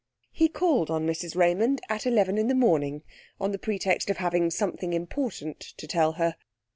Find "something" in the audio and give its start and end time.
4.49-4.93